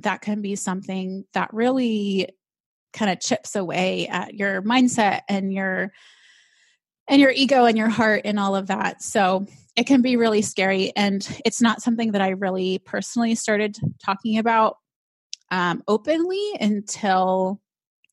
that 0.00 0.20
can 0.20 0.42
be 0.42 0.56
something 0.56 1.24
that 1.34 1.52
really 1.52 2.30
kind 2.92 3.10
of 3.10 3.20
chips 3.20 3.54
away 3.54 4.08
at 4.08 4.34
your 4.34 4.62
mindset 4.62 5.20
and 5.28 5.52
your 5.52 5.92
and 7.06 7.20
your 7.20 7.30
ego 7.30 7.64
and 7.64 7.76
your 7.76 7.88
heart 7.88 8.22
and 8.24 8.38
all 8.38 8.54
of 8.54 8.68
that. 8.68 9.02
So 9.02 9.46
it 9.80 9.86
can 9.86 10.02
be 10.02 10.16
really 10.16 10.42
scary. 10.42 10.92
And 10.94 11.26
it's 11.46 11.62
not 11.62 11.80
something 11.80 12.12
that 12.12 12.20
I 12.20 12.30
really 12.30 12.78
personally 12.80 13.34
started 13.34 13.78
talking 14.04 14.36
about 14.36 14.76
um, 15.50 15.82
openly 15.88 16.52
until 16.60 17.62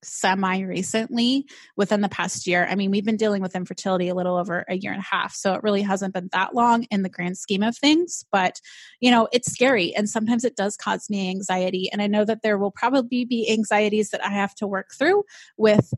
semi 0.02 0.62
recently 0.62 1.46
within 1.76 2.00
the 2.00 2.08
past 2.08 2.48
year. 2.48 2.66
I 2.66 2.76
mean, 2.76 2.90
we've 2.90 3.04
been 3.04 3.18
dealing 3.18 3.42
with 3.42 3.54
infertility 3.54 4.08
a 4.08 4.16
little 4.16 4.38
over 4.38 4.64
a 4.70 4.78
year 4.78 4.94
and 4.94 5.02
a 5.02 5.16
half. 5.16 5.36
So 5.36 5.56
it 5.56 5.64
really 5.64 5.82
hasn't 5.82 6.14
been 6.14 6.30
that 6.32 6.56
long 6.56 6.86
in 6.90 7.02
the 7.02 7.10
grand 7.10 7.38
scheme 7.38 7.64
of 7.64 7.78
things. 7.78 8.24
But, 8.32 8.62
you 9.02 9.12
know, 9.12 9.28
it's 9.34 9.52
scary 9.52 9.94
and 9.94 10.10
sometimes 10.10 10.46
it 10.46 10.56
does 10.56 10.78
cause 10.78 11.10
me 11.10 11.30
anxiety. 11.30 11.92
And 11.92 12.02
I 12.02 12.08
know 12.08 12.24
that 12.24 12.44
there 12.44 12.58
will 12.58 12.72
probably 12.72 13.26
be 13.26 13.52
anxieties 13.52 14.12
that 14.12 14.26
I 14.26 14.30
have 14.30 14.56
to 14.56 14.68
work 14.68 14.92
through 14.98 15.26
with 15.58 15.94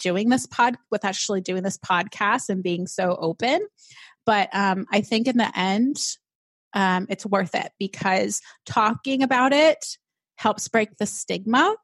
doing 0.00 0.28
this 0.28 0.44
pod 0.44 0.76
with 0.90 1.02
actually 1.02 1.40
doing 1.40 1.62
this 1.62 1.78
podcast 1.78 2.50
and 2.50 2.62
being 2.62 2.86
so 2.86 3.16
open 3.18 3.66
but 4.26 4.48
um, 4.54 4.86
i 4.92 5.00
think 5.00 5.26
in 5.26 5.36
the 5.36 5.58
end 5.58 5.96
um, 6.74 7.06
it's 7.08 7.24
worth 7.24 7.54
it 7.54 7.70
because 7.78 8.40
talking 8.66 9.22
about 9.22 9.52
it 9.52 9.96
helps 10.36 10.68
break 10.68 10.96
the 10.96 11.06
stigma 11.06 11.76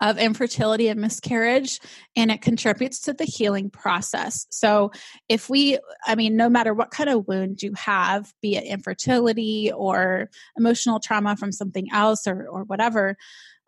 of 0.00 0.18
infertility 0.18 0.88
and 0.88 1.00
miscarriage 1.00 1.78
and 2.16 2.30
it 2.30 2.40
contributes 2.40 3.00
to 3.00 3.12
the 3.12 3.24
healing 3.24 3.68
process. 3.68 4.46
So, 4.50 4.92
if 5.28 5.50
we, 5.50 5.78
I 6.06 6.14
mean, 6.14 6.36
no 6.36 6.48
matter 6.48 6.72
what 6.72 6.90
kind 6.90 7.10
of 7.10 7.28
wound 7.28 7.62
you 7.62 7.72
have, 7.76 8.32
be 8.40 8.56
it 8.56 8.64
infertility 8.64 9.70
or 9.72 10.30
emotional 10.56 11.00
trauma 11.00 11.36
from 11.36 11.52
something 11.52 11.88
else 11.92 12.26
or, 12.26 12.46
or 12.48 12.64
whatever, 12.64 13.16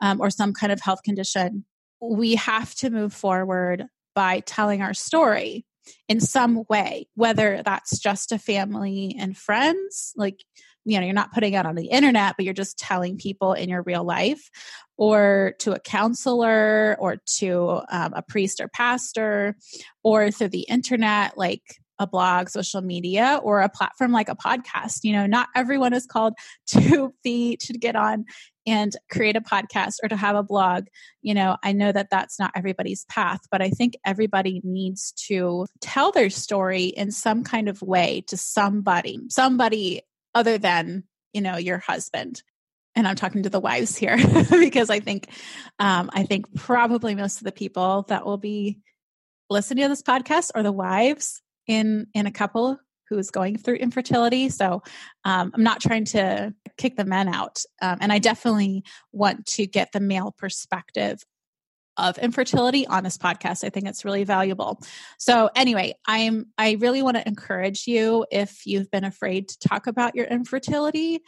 um, 0.00 0.20
or 0.20 0.30
some 0.30 0.54
kind 0.54 0.72
of 0.72 0.80
health 0.80 1.02
condition, 1.02 1.64
we 2.00 2.36
have 2.36 2.74
to 2.76 2.90
move 2.90 3.12
forward 3.12 3.86
by 4.14 4.40
telling 4.40 4.82
our 4.82 4.94
story 4.94 5.66
in 6.08 6.20
some 6.20 6.64
way, 6.68 7.08
whether 7.14 7.62
that's 7.64 7.98
just 7.98 8.30
to 8.30 8.38
family 8.38 9.16
and 9.18 9.36
friends, 9.36 10.12
like, 10.16 10.44
you 10.84 10.98
know, 10.98 11.04
you're 11.04 11.14
not 11.14 11.32
putting 11.32 11.54
it 11.54 11.64
on 11.64 11.76
the 11.76 11.86
internet, 11.86 12.34
but 12.36 12.44
you're 12.44 12.54
just 12.54 12.78
telling 12.78 13.16
people 13.16 13.52
in 13.52 13.68
your 13.68 13.82
real 13.82 14.04
life, 14.04 14.50
or 14.96 15.54
to 15.60 15.72
a 15.72 15.78
counselor, 15.78 16.96
or 16.98 17.18
to 17.38 17.80
um, 17.90 18.12
a 18.14 18.22
priest 18.22 18.60
or 18.60 18.68
pastor, 18.68 19.56
or 20.02 20.30
through 20.30 20.48
the 20.48 20.66
internet, 20.68 21.38
like 21.38 21.62
a 21.98 22.06
blog, 22.06 22.48
social 22.48 22.82
media, 22.82 23.40
or 23.42 23.60
a 23.60 23.68
platform 23.68 24.12
like 24.12 24.28
a 24.28 24.36
podcast. 24.36 25.00
You 25.04 25.12
know, 25.12 25.26
not 25.26 25.48
everyone 25.54 25.92
is 25.94 26.06
called 26.06 26.34
to 26.68 27.14
be 27.22 27.56
to 27.58 27.72
get 27.74 27.96
on 27.96 28.24
and 28.66 28.94
create 29.10 29.36
a 29.36 29.40
podcast 29.40 29.96
or 30.02 30.08
to 30.08 30.16
have 30.16 30.36
a 30.36 30.42
blog. 30.42 30.86
You 31.20 31.34
know, 31.34 31.56
I 31.62 31.72
know 31.72 31.90
that 31.90 32.10
that's 32.10 32.38
not 32.38 32.52
everybody's 32.54 33.04
path, 33.06 33.40
but 33.50 33.62
I 33.62 33.70
think 33.70 33.96
everybody 34.04 34.60
needs 34.64 35.12
to 35.28 35.66
tell 35.80 36.12
their 36.12 36.30
story 36.30 36.86
in 36.86 37.10
some 37.10 37.44
kind 37.44 37.68
of 37.68 37.82
way 37.82 38.24
to 38.28 38.36
somebody, 38.36 39.18
somebody 39.28 40.02
other 40.34 40.58
than, 40.58 41.04
you 41.32 41.40
know, 41.40 41.56
your 41.56 41.78
husband. 41.78 42.42
And 42.94 43.08
I'm 43.08 43.16
talking 43.16 43.44
to 43.44 43.50
the 43.50 43.60
wives 43.60 43.96
here 43.96 44.16
because 44.50 44.90
I 44.90 45.00
think, 45.00 45.28
um, 45.78 46.10
I 46.12 46.24
think 46.24 46.54
probably 46.54 47.14
most 47.14 47.38
of 47.38 47.44
the 47.44 47.52
people 47.52 48.04
that 48.08 48.26
will 48.26 48.38
be 48.38 48.78
listening 49.48 49.84
to 49.84 49.88
this 49.88 50.02
podcast 50.02 50.50
are 50.54 50.62
the 50.62 50.72
wives 50.72 51.40
in 51.66 52.06
in 52.14 52.26
a 52.26 52.32
couple 52.32 52.78
who 53.12 53.18
is 53.18 53.30
going 53.30 53.58
through 53.58 53.74
infertility. 53.74 54.48
So 54.48 54.82
um, 55.26 55.52
I'm 55.54 55.62
not 55.62 55.82
trying 55.82 56.06
to 56.06 56.54
kick 56.78 56.96
the 56.96 57.04
men 57.04 57.28
out. 57.28 57.62
Um, 57.82 57.98
and 58.00 58.10
I 58.10 58.18
definitely 58.18 58.84
want 59.12 59.44
to 59.46 59.66
get 59.66 59.92
the 59.92 60.00
male 60.00 60.34
perspective 60.36 61.22
of 61.98 62.16
infertility 62.16 62.86
on 62.86 63.04
this 63.04 63.18
podcast. 63.18 63.64
I 63.64 63.68
think 63.68 63.86
it's 63.86 64.02
really 64.02 64.24
valuable. 64.24 64.80
So 65.18 65.50
anyway, 65.54 65.92
I'm 66.06 66.46
I 66.56 66.78
really 66.80 67.02
want 67.02 67.18
to 67.18 67.28
encourage 67.28 67.86
you 67.86 68.24
if 68.30 68.64
you've 68.64 68.90
been 68.90 69.04
afraid 69.04 69.50
to 69.50 69.58
talk 69.58 69.86
about 69.86 70.14
your 70.14 70.24
infertility 70.24 71.20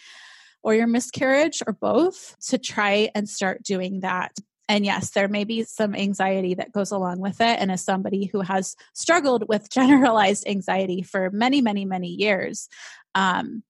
or 0.63 0.75
your 0.75 0.87
miscarriage 0.87 1.63
or 1.67 1.75
both 1.75 2.35
to 2.47 2.57
try 2.57 3.11
and 3.15 3.29
start 3.29 3.63
doing 3.63 4.01
that 4.01 4.33
and 4.69 4.85
yes, 4.85 5.11
there 5.11 5.29
may 5.29 5.45
be 5.45 5.65
some 5.65 5.95
anxiety 5.95 6.55
that 6.55 6.73
goes 6.73 6.91
along 6.91 7.21
with 7.21 7.41
it. 7.41 7.61
And 7.61 7.71
as 7.71 7.85
somebody 7.85 8.27
who 8.27 8.41
has 8.41 8.77
struggled 8.95 9.49
with 9.49 9.71
generalized 9.71 10.47
anxiety 10.47 11.03
for 11.03 11.31
many, 11.31 11.61
many, 11.61 11.85
many 11.85 12.09
years, 12.09 12.69
um, 13.15 13.63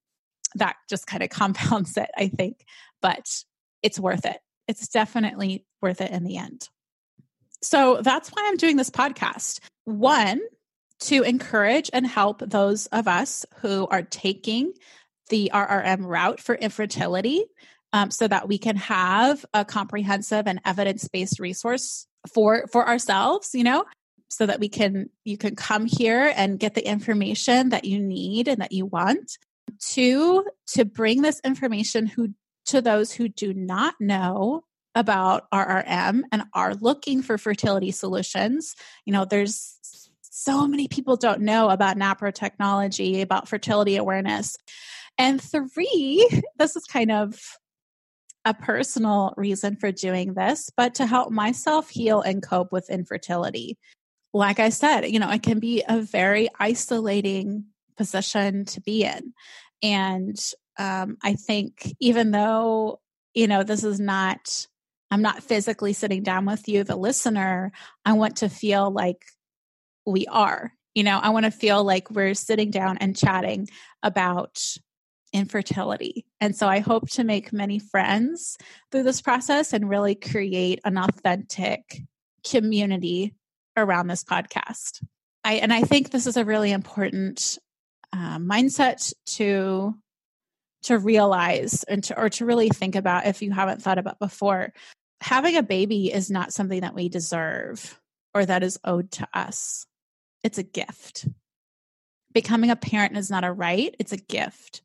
that 0.54 0.76
just 0.88 1.06
kind 1.06 1.22
of 1.22 1.30
compounds 1.30 1.96
it, 1.96 2.10
I 2.16 2.28
think. 2.28 2.64
But 3.02 3.44
it's 3.82 3.98
worth 3.98 4.24
it. 4.24 4.38
It's 4.68 4.88
definitely 4.88 5.64
worth 5.82 6.00
it 6.00 6.10
in 6.10 6.24
the 6.24 6.36
end. 6.36 6.68
So 7.62 8.00
that's 8.02 8.30
why 8.30 8.44
I'm 8.46 8.56
doing 8.56 8.76
this 8.76 8.90
podcast. 8.90 9.60
One, 9.84 10.40
to 11.00 11.22
encourage 11.22 11.90
and 11.92 12.06
help 12.06 12.40
those 12.40 12.86
of 12.86 13.08
us 13.08 13.44
who 13.56 13.86
are 13.88 14.02
taking 14.02 14.72
the 15.28 15.50
RRM 15.52 16.04
route 16.04 16.40
for 16.40 16.54
infertility 16.54 17.44
um, 17.94 18.10
so 18.10 18.26
that 18.26 18.48
we 18.48 18.58
can 18.58 18.76
have 18.76 19.46
a 19.54 19.64
comprehensive 19.64 20.48
and 20.48 20.60
evidence-based 20.66 21.38
resource 21.38 22.06
for 22.32 22.66
for 22.72 22.86
ourselves 22.86 23.50
you 23.54 23.64
know 23.64 23.84
so 24.28 24.44
that 24.44 24.58
we 24.58 24.68
can 24.68 25.08
you 25.24 25.38
can 25.38 25.54
come 25.54 25.86
here 25.86 26.32
and 26.36 26.58
get 26.58 26.74
the 26.74 26.86
information 26.86 27.68
that 27.68 27.84
you 27.84 28.00
need 28.00 28.48
and 28.48 28.60
that 28.60 28.72
you 28.72 28.84
want 28.84 29.38
two 29.78 30.44
to 30.66 30.84
bring 30.84 31.22
this 31.22 31.40
information 31.44 32.06
who 32.06 32.34
to 32.66 32.80
those 32.80 33.12
who 33.12 33.28
do 33.28 33.54
not 33.54 33.94
know 34.00 34.64
about 34.94 35.50
RRM 35.52 36.22
and 36.32 36.44
are 36.54 36.74
looking 36.74 37.20
for 37.20 37.36
fertility 37.38 37.92
solutions. 37.92 38.74
You 39.06 39.12
know 39.12 39.24
there's 39.24 39.78
so 40.20 40.66
many 40.66 40.88
people 40.88 41.16
don't 41.16 41.42
know 41.42 41.70
about 41.70 41.96
NAPRO 41.96 42.34
technology 42.34 43.20
about 43.20 43.48
fertility 43.48 43.96
awareness. 43.96 44.56
And 45.16 45.40
three 45.40 46.28
this 46.58 46.74
is 46.74 46.84
kind 46.84 47.12
of 47.12 47.38
a 48.44 48.54
personal 48.54 49.34
reason 49.36 49.76
for 49.76 49.90
doing 49.90 50.34
this, 50.34 50.70
but 50.76 50.94
to 50.96 51.06
help 51.06 51.30
myself 51.30 51.88
heal 51.88 52.20
and 52.20 52.42
cope 52.42 52.72
with 52.72 52.90
infertility. 52.90 53.78
Like 54.32 54.58
I 54.58 54.68
said, 54.68 55.08
you 55.10 55.18
know, 55.18 55.30
it 55.30 55.42
can 55.42 55.60
be 55.60 55.82
a 55.88 56.00
very 56.00 56.48
isolating 56.58 57.66
position 57.96 58.64
to 58.66 58.80
be 58.80 59.04
in. 59.04 59.32
And 59.82 60.38
um, 60.78 61.16
I 61.22 61.34
think 61.34 61.94
even 62.00 62.32
though, 62.32 63.00
you 63.32 63.46
know, 63.46 63.62
this 63.62 63.84
is 63.84 64.00
not, 64.00 64.66
I'm 65.10 65.22
not 65.22 65.42
physically 65.42 65.92
sitting 65.92 66.22
down 66.22 66.46
with 66.46 66.68
you, 66.68 66.84
the 66.84 66.96
listener, 66.96 67.72
I 68.04 68.14
want 68.14 68.38
to 68.38 68.48
feel 68.48 68.90
like 68.90 69.24
we 70.04 70.26
are. 70.26 70.72
You 70.94 71.04
know, 71.04 71.18
I 71.18 71.30
want 71.30 71.44
to 71.44 71.50
feel 71.50 71.82
like 71.82 72.10
we're 72.10 72.34
sitting 72.34 72.70
down 72.70 72.98
and 72.98 73.16
chatting 73.16 73.68
about 74.02 74.60
infertility. 75.34 76.24
And 76.40 76.56
so 76.56 76.66
I 76.66 76.78
hope 76.78 77.10
to 77.10 77.24
make 77.24 77.52
many 77.52 77.78
friends 77.78 78.56
through 78.90 79.02
this 79.02 79.20
process 79.20 79.74
and 79.74 79.90
really 79.90 80.14
create 80.14 80.80
an 80.84 80.96
authentic 80.96 82.00
community 82.48 83.34
around 83.76 84.06
this 84.06 84.24
podcast. 84.24 85.02
I 85.42 85.54
and 85.54 85.72
I 85.72 85.82
think 85.82 86.10
this 86.10 86.26
is 86.26 86.38
a 86.38 86.44
really 86.44 86.70
important 86.72 87.58
uh, 88.12 88.38
mindset 88.38 89.12
to 89.36 89.94
to 90.84 90.98
realize 90.98 91.82
and 91.84 92.04
to 92.04 92.18
or 92.18 92.30
to 92.30 92.46
really 92.46 92.68
think 92.68 92.94
about 92.94 93.26
if 93.26 93.42
you 93.42 93.50
haven't 93.50 93.82
thought 93.82 93.98
about 93.98 94.18
before. 94.18 94.72
Having 95.20 95.56
a 95.56 95.62
baby 95.62 96.12
is 96.12 96.30
not 96.30 96.52
something 96.52 96.80
that 96.80 96.94
we 96.94 97.08
deserve. 97.08 97.98
or 98.34 98.44
that 98.44 98.62
is 98.62 98.78
owed 98.84 99.10
to 99.12 99.28
us. 99.32 99.86
It's 100.42 100.58
a 100.58 100.62
gift. 100.64 101.26
Becoming 102.32 102.70
a 102.70 102.76
parent 102.76 103.16
is 103.16 103.30
not 103.30 103.44
a 103.44 103.52
right, 103.52 103.94
it's 103.98 104.12
a 104.12 104.16
gift. 104.16 104.82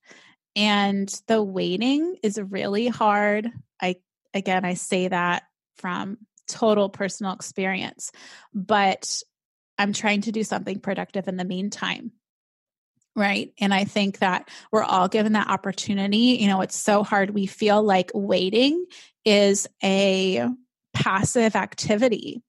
And 0.59 1.09
the 1.27 1.41
waiting 1.41 2.17
is 2.21 2.37
really 2.37 2.87
hard. 2.87 3.49
I 3.81 3.95
again 4.33 4.65
I 4.65 4.73
say 4.73 5.07
that 5.07 5.43
from 5.77 6.17
total 6.49 6.89
personal 6.89 7.31
experience, 7.31 8.11
but 8.53 9.23
I'm 9.77 9.93
trying 9.93 10.21
to 10.21 10.33
do 10.33 10.43
something 10.43 10.79
productive 10.81 11.29
in 11.29 11.37
the 11.37 11.45
meantime. 11.45 12.11
Right. 13.15 13.53
And 13.59 13.73
I 13.73 13.85
think 13.85 14.19
that 14.19 14.49
we're 14.71 14.83
all 14.83 15.07
given 15.07 15.33
that 15.33 15.47
opportunity. 15.47 16.37
You 16.41 16.47
know, 16.47 16.61
it's 16.61 16.77
so 16.77 17.03
hard. 17.03 17.29
We 17.31 17.45
feel 17.45 17.81
like 17.81 18.11
waiting 18.13 18.85
is 19.23 19.67
a 19.81 20.45
passive 20.93 21.55
activity. 21.55 22.43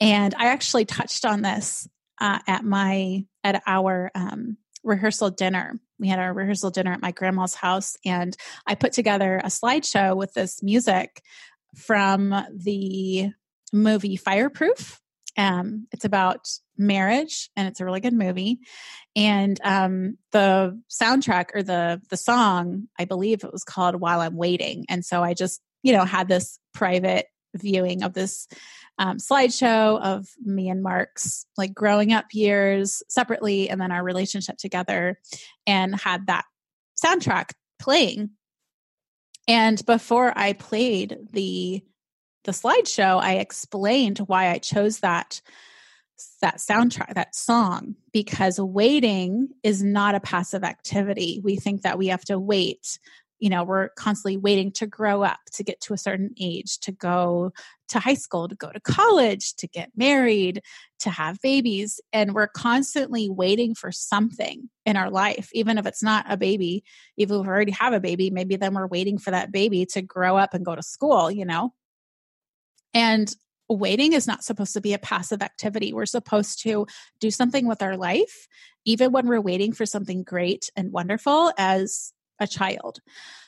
And 0.00 0.34
I 0.34 0.46
actually 0.46 0.86
touched 0.86 1.26
on 1.26 1.42
this 1.42 1.86
uh, 2.20 2.38
at 2.46 2.64
my, 2.64 3.26
at 3.44 3.62
our 3.66 4.10
um, 4.14 4.56
rehearsal 4.82 5.30
dinner. 5.30 5.78
We 6.02 6.08
had 6.08 6.18
our 6.18 6.34
rehearsal 6.34 6.70
dinner 6.70 6.92
at 6.92 7.00
my 7.00 7.12
grandma's 7.12 7.54
house, 7.54 7.96
and 8.04 8.36
I 8.66 8.74
put 8.74 8.92
together 8.92 9.38
a 9.38 9.46
slideshow 9.46 10.16
with 10.16 10.34
this 10.34 10.60
music 10.60 11.22
from 11.76 12.34
the 12.52 13.30
movie 13.72 14.16
Fireproof. 14.16 15.00
Um, 15.38 15.86
it's 15.92 16.04
about 16.04 16.48
marriage, 16.76 17.50
and 17.56 17.68
it's 17.68 17.80
a 17.80 17.84
really 17.84 18.00
good 18.00 18.12
movie. 18.12 18.58
And 19.14 19.60
um, 19.62 20.18
the 20.32 20.78
soundtrack 20.90 21.50
or 21.54 21.62
the 21.62 22.02
the 22.10 22.16
song, 22.16 22.88
I 22.98 23.04
believe 23.04 23.44
it 23.44 23.52
was 23.52 23.62
called 23.62 23.94
"While 23.94 24.20
I'm 24.20 24.36
Waiting." 24.36 24.84
And 24.88 25.04
so 25.04 25.22
I 25.22 25.34
just, 25.34 25.60
you 25.84 25.92
know, 25.92 26.04
had 26.04 26.26
this 26.26 26.58
private 26.74 27.26
viewing 27.54 28.02
of 28.02 28.12
this 28.14 28.48
um, 28.98 29.18
slideshow 29.18 30.00
of 30.00 30.28
me 30.44 30.68
and 30.68 30.82
Mark's 30.82 31.46
like 31.56 31.74
growing 31.74 32.12
up 32.12 32.26
years 32.32 33.02
separately, 33.08 33.68
and 33.68 33.80
then 33.80 33.92
our 33.92 34.04
relationship 34.04 34.58
together, 34.58 35.18
and 35.66 35.94
had 35.94 36.26
that 36.26 36.44
soundtrack 37.02 37.52
playing. 37.78 38.30
And 39.48 39.84
before 39.86 40.32
I 40.36 40.52
played 40.52 41.18
the 41.32 41.82
the 42.44 42.52
slideshow, 42.52 43.20
I 43.20 43.34
explained 43.34 44.18
why 44.18 44.50
I 44.50 44.58
chose 44.58 45.00
that 45.00 45.40
that 46.40 46.58
soundtrack, 46.58 47.14
that 47.14 47.34
song, 47.34 47.96
because 48.12 48.60
waiting 48.60 49.48
is 49.62 49.82
not 49.82 50.14
a 50.14 50.20
passive 50.20 50.62
activity. 50.62 51.40
We 51.42 51.56
think 51.56 51.82
that 51.82 51.98
we 51.98 52.08
have 52.08 52.24
to 52.26 52.38
wait. 52.38 52.98
You 53.42 53.50
know, 53.50 53.64
we're 53.64 53.88
constantly 53.96 54.36
waiting 54.36 54.70
to 54.74 54.86
grow 54.86 55.24
up, 55.24 55.40
to 55.54 55.64
get 55.64 55.80
to 55.80 55.94
a 55.94 55.98
certain 55.98 56.30
age, 56.40 56.78
to 56.78 56.92
go 56.92 57.52
to 57.88 57.98
high 57.98 58.14
school, 58.14 58.46
to 58.46 58.54
go 58.54 58.70
to 58.70 58.78
college, 58.78 59.56
to 59.56 59.66
get 59.66 59.90
married, 59.96 60.62
to 61.00 61.10
have 61.10 61.40
babies. 61.42 62.00
And 62.12 62.34
we're 62.34 62.46
constantly 62.46 63.28
waiting 63.28 63.74
for 63.74 63.90
something 63.90 64.70
in 64.86 64.96
our 64.96 65.10
life, 65.10 65.50
even 65.54 65.76
if 65.76 65.86
it's 65.86 66.04
not 66.04 66.24
a 66.28 66.36
baby. 66.36 66.84
Even 67.16 67.40
if 67.40 67.42
we 67.42 67.48
already 67.48 67.72
have 67.72 67.92
a 67.92 67.98
baby, 67.98 68.30
maybe 68.30 68.54
then 68.54 68.74
we're 68.74 68.86
waiting 68.86 69.18
for 69.18 69.32
that 69.32 69.50
baby 69.50 69.86
to 69.86 70.02
grow 70.02 70.36
up 70.36 70.54
and 70.54 70.64
go 70.64 70.76
to 70.76 70.82
school, 70.82 71.28
you 71.28 71.44
know? 71.44 71.74
And 72.94 73.34
waiting 73.68 74.12
is 74.12 74.28
not 74.28 74.44
supposed 74.44 74.74
to 74.74 74.80
be 74.80 74.94
a 74.94 74.98
passive 74.98 75.42
activity. 75.42 75.92
We're 75.92 76.06
supposed 76.06 76.62
to 76.62 76.86
do 77.18 77.32
something 77.32 77.66
with 77.66 77.82
our 77.82 77.96
life, 77.96 78.46
even 78.84 79.10
when 79.10 79.26
we're 79.26 79.40
waiting 79.40 79.72
for 79.72 79.84
something 79.84 80.22
great 80.22 80.70
and 80.76 80.92
wonderful 80.92 81.52
as 81.58 82.12
a 82.40 82.46
child. 82.46 83.00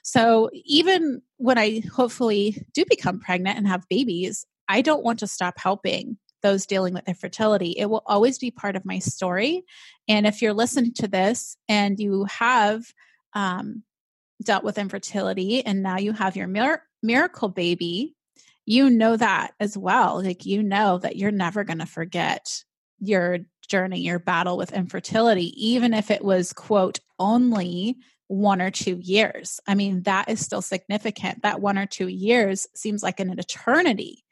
So 0.02 0.50
even 0.52 1.22
when 1.38 1.58
I 1.58 1.82
hopefully 1.92 2.64
do 2.74 2.84
become 2.88 3.20
pregnant 3.20 3.58
and 3.58 3.66
have 3.66 3.88
babies, 3.88 4.46
I 4.68 4.82
don't 4.82 5.04
want 5.04 5.18
to 5.20 5.26
stop 5.26 5.54
helping 5.58 6.18
those 6.42 6.66
dealing 6.66 6.92
with 6.92 7.08
infertility. 7.08 7.74
It 7.76 7.86
will 7.86 8.02
always 8.06 8.38
be 8.38 8.50
part 8.50 8.76
of 8.76 8.84
my 8.84 8.98
story. 8.98 9.64
And 10.08 10.26
if 10.26 10.42
you're 10.42 10.52
listening 10.52 10.92
to 10.94 11.08
this 11.08 11.56
and 11.68 11.98
you 11.98 12.24
have 12.24 12.84
um, 13.32 13.82
dealt 14.42 14.62
with 14.62 14.78
infertility 14.78 15.64
and 15.64 15.82
now 15.82 15.98
you 15.98 16.12
have 16.12 16.36
your 16.36 16.46
mir- 16.46 16.82
miracle 17.02 17.48
baby, 17.48 18.14
you 18.66 18.90
know 18.90 19.16
that 19.16 19.52
as 19.58 19.76
well. 19.76 20.22
Like, 20.22 20.44
you 20.44 20.62
know 20.62 20.98
that 20.98 21.16
you're 21.16 21.30
never 21.30 21.64
going 21.64 21.78
to 21.78 21.86
forget 21.86 22.62
your 22.98 23.38
journey, 23.68 24.00
your 24.00 24.18
battle 24.18 24.56
with 24.56 24.72
infertility, 24.72 25.52
even 25.66 25.94
if 25.94 26.10
it 26.10 26.24
was, 26.24 26.52
quote, 26.52 27.00
only 27.18 27.96
one 28.28 28.62
or 28.62 28.70
two 28.70 28.98
years. 29.00 29.60
I 29.66 29.74
mean, 29.74 30.02
that 30.02 30.28
is 30.28 30.40
still 30.40 30.62
significant. 30.62 31.42
That 31.42 31.60
one 31.60 31.78
or 31.78 31.86
two 31.86 32.08
years 32.08 32.66
seems 32.74 33.02
like 33.02 33.20
an 33.20 33.38
eternity. 33.38 34.24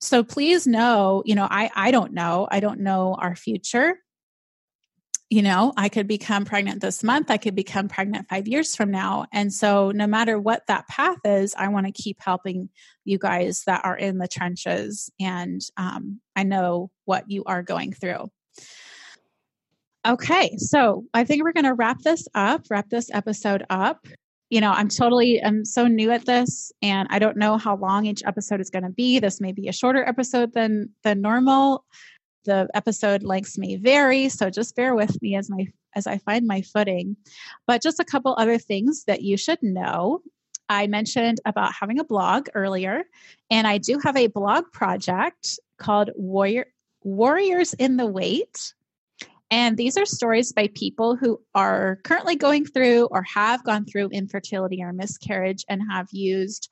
So 0.00 0.22
please 0.22 0.66
know, 0.66 1.22
you 1.26 1.34
know, 1.34 1.46
I 1.48 1.70
I 1.74 1.90
don't 1.90 2.12
know. 2.12 2.46
I 2.50 2.60
don't 2.60 2.80
know 2.80 3.14
our 3.14 3.34
future 3.34 3.98
you 5.30 5.42
know, 5.42 5.74
I 5.76 5.90
could 5.90 6.08
become 6.08 6.46
pregnant 6.46 6.80
this 6.80 7.04
month. 7.04 7.30
I 7.30 7.36
could 7.36 7.54
become 7.54 7.88
pregnant 7.88 8.28
five 8.28 8.48
years 8.48 8.74
from 8.74 8.90
now. 8.90 9.26
And 9.30 9.52
so, 9.52 9.90
no 9.90 10.06
matter 10.06 10.38
what 10.38 10.66
that 10.68 10.88
path 10.88 11.18
is, 11.24 11.54
I 11.54 11.68
want 11.68 11.86
to 11.86 11.92
keep 11.92 12.18
helping 12.20 12.70
you 13.04 13.18
guys 13.18 13.64
that 13.66 13.84
are 13.84 13.96
in 13.96 14.16
the 14.18 14.28
trenches. 14.28 15.10
And 15.20 15.60
um, 15.76 16.20
I 16.34 16.44
know 16.44 16.90
what 17.04 17.30
you 17.30 17.44
are 17.44 17.62
going 17.62 17.92
through. 17.92 18.30
Okay, 20.08 20.56
so 20.56 21.04
I 21.12 21.24
think 21.24 21.44
we're 21.44 21.52
going 21.52 21.64
to 21.64 21.74
wrap 21.74 22.00
this 22.00 22.26
up, 22.34 22.62
wrap 22.70 22.88
this 22.88 23.10
episode 23.12 23.64
up. 23.68 24.06
You 24.48 24.62
know, 24.62 24.72
I'm 24.72 24.88
totally, 24.88 25.44
I'm 25.44 25.66
so 25.66 25.86
new 25.86 26.10
at 26.10 26.24
this, 26.24 26.72
and 26.80 27.06
I 27.10 27.18
don't 27.18 27.36
know 27.36 27.58
how 27.58 27.76
long 27.76 28.06
each 28.06 28.22
episode 28.24 28.60
is 28.60 28.70
going 28.70 28.84
to 28.84 28.90
be. 28.90 29.18
This 29.18 29.38
may 29.38 29.52
be 29.52 29.68
a 29.68 29.72
shorter 29.72 30.02
episode 30.08 30.54
than 30.54 30.88
than 31.02 31.20
normal 31.20 31.84
the 32.44 32.66
episode 32.72 33.22
lengths 33.22 33.58
may 33.58 33.76
vary, 33.76 34.30
so 34.30 34.48
just 34.48 34.74
bear 34.74 34.94
with 34.94 35.20
me 35.20 35.36
as 35.36 35.50
my 35.50 35.66
as 35.94 36.06
I 36.06 36.16
find 36.16 36.46
my 36.46 36.62
footing. 36.62 37.14
But 37.66 37.82
just 37.82 38.00
a 38.00 38.04
couple 38.04 38.34
other 38.38 38.56
things 38.56 39.04
that 39.04 39.20
you 39.20 39.36
should 39.36 39.62
know. 39.62 40.22
I 40.70 40.86
mentioned 40.86 41.40
about 41.44 41.74
having 41.78 41.98
a 41.98 42.04
blog 42.04 42.48
earlier, 42.54 43.04
and 43.50 43.66
I 43.66 43.76
do 43.76 43.98
have 44.02 44.16
a 44.16 44.28
blog 44.28 44.64
project 44.72 45.58
called 45.76 46.10
Warrior 46.16 46.66
Warriors 47.02 47.74
in 47.74 47.98
the 47.98 48.06
Wait. 48.06 48.72
And 49.50 49.76
these 49.76 49.96
are 49.96 50.04
stories 50.04 50.52
by 50.52 50.68
people 50.74 51.16
who 51.16 51.40
are 51.54 52.00
currently 52.04 52.36
going 52.36 52.66
through 52.66 53.06
or 53.10 53.22
have 53.22 53.64
gone 53.64 53.86
through 53.86 54.08
infertility 54.08 54.82
or 54.82 54.92
miscarriage 54.92 55.64
and 55.68 55.82
have 55.90 56.08
used 56.12 56.68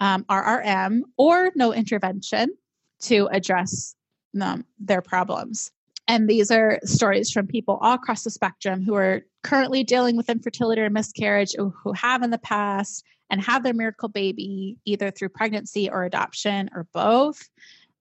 um, 0.00 0.24
RRM 0.24 1.02
or 1.16 1.50
no 1.54 1.72
intervention 1.72 2.50
to 3.00 3.28
address 3.32 3.94
um, 4.40 4.64
their 4.78 5.00
problems. 5.00 5.70
And 6.06 6.28
these 6.28 6.50
are 6.50 6.80
stories 6.84 7.30
from 7.30 7.46
people 7.46 7.78
all 7.80 7.94
across 7.94 8.24
the 8.24 8.30
spectrum 8.30 8.82
who 8.82 8.94
are 8.94 9.22
currently 9.42 9.84
dealing 9.84 10.16
with 10.16 10.30
infertility 10.30 10.80
or 10.80 10.90
miscarriage, 10.90 11.54
who 11.54 11.92
have 11.92 12.22
in 12.22 12.30
the 12.30 12.38
past, 12.38 13.04
and 13.30 13.42
have 13.42 13.62
their 13.62 13.74
miracle 13.74 14.08
baby 14.08 14.78
either 14.86 15.10
through 15.10 15.28
pregnancy 15.30 15.90
or 15.90 16.04
adoption 16.04 16.70
or 16.74 16.86
both. 16.94 17.48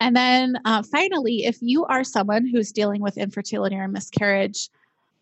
And 0.00 0.16
then 0.16 0.56
uh, 0.64 0.82
finally, 0.82 1.44
if 1.44 1.58
you 1.60 1.84
are 1.84 2.02
someone 2.04 2.46
who's 2.46 2.72
dealing 2.72 3.00
with 3.00 3.16
infertility 3.16 3.76
or 3.76 3.86
miscarriage, 3.88 4.68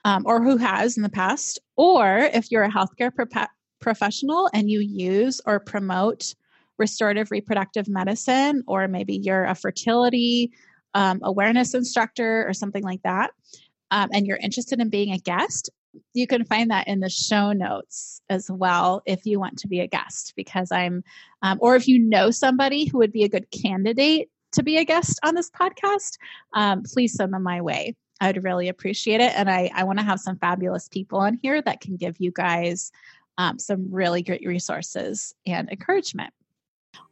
um, 0.06 0.22
or 0.24 0.42
who 0.42 0.56
has 0.56 0.96
in 0.96 1.02
the 1.02 1.10
past, 1.10 1.58
or 1.76 2.30
if 2.32 2.50
you're 2.50 2.62
a 2.62 2.70
healthcare 2.70 3.14
pro- 3.14 3.44
professional 3.80 4.48
and 4.54 4.70
you 4.70 4.80
use 4.80 5.42
or 5.44 5.60
promote 5.60 6.34
restorative 6.80 7.30
reproductive 7.30 7.88
medicine, 7.88 8.64
or 8.66 8.88
maybe 8.88 9.16
you're 9.16 9.44
a 9.44 9.54
fertility 9.54 10.50
um, 10.94 11.20
awareness 11.22 11.74
instructor 11.74 12.44
or 12.48 12.52
something 12.52 12.82
like 12.82 13.02
that, 13.02 13.30
um, 13.92 14.08
and 14.12 14.26
you're 14.26 14.38
interested 14.38 14.80
in 14.80 14.88
being 14.88 15.12
a 15.12 15.18
guest, 15.18 15.70
you 16.14 16.26
can 16.26 16.44
find 16.44 16.70
that 16.70 16.88
in 16.88 17.00
the 17.00 17.08
show 17.08 17.52
notes 17.52 18.22
as 18.28 18.50
well 18.50 19.02
if 19.06 19.24
you 19.24 19.40
want 19.40 19.58
to 19.58 19.68
be 19.68 19.80
a 19.80 19.86
guest 19.86 20.32
because 20.36 20.70
i'm 20.70 21.02
um, 21.42 21.58
or 21.60 21.76
if 21.76 21.88
you 21.88 21.98
know 21.98 22.30
somebody 22.30 22.86
who 22.86 22.98
would 22.98 23.12
be 23.12 23.24
a 23.24 23.28
good 23.28 23.50
candidate 23.50 24.28
to 24.52 24.62
be 24.62 24.76
a 24.76 24.84
guest 24.84 25.18
on 25.24 25.34
this 25.34 25.50
podcast 25.50 26.16
um, 26.54 26.82
please 26.82 27.14
send 27.14 27.32
them 27.32 27.42
my 27.42 27.60
way. 27.60 27.94
I'd 28.20 28.42
really 28.44 28.68
appreciate 28.68 29.20
it 29.20 29.32
and 29.34 29.50
i, 29.50 29.70
I 29.74 29.84
want 29.84 29.98
to 29.98 30.04
have 30.04 30.20
some 30.20 30.36
fabulous 30.38 30.88
people 30.88 31.18
on 31.18 31.38
here 31.42 31.62
that 31.62 31.80
can 31.80 31.96
give 31.96 32.16
you 32.18 32.30
guys 32.30 32.92
um, 33.38 33.58
some 33.58 33.88
really 33.90 34.22
great 34.22 34.46
resources 34.46 35.34
and 35.46 35.70
encouragement 35.70 36.32